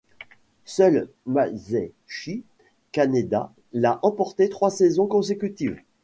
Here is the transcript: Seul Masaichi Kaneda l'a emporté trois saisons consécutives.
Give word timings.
Seul 0.65 1.09
Masaichi 1.27 2.43
Kaneda 2.91 3.53
l'a 3.71 3.99
emporté 4.01 4.49
trois 4.49 4.71
saisons 4.71 5.05
consécutives. 5.05 5.77